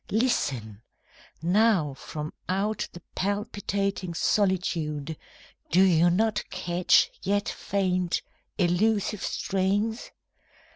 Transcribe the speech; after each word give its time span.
Listen! 0.09 0.81
Now, 1.43 1.93
From 1.93 2.33
out 2.49 2.87
the 2.91 3.03
palpitating 3.13 4.15
solitude 4.15 5.15
Do 5.69 5.83
you 5.83 6.09
not 6.09 6.43
catch, 6.49 7.11
yet 7.21 7.47
faint, 7.47 8.23
elusive 8.57 9.21
strains? 9.23 10.09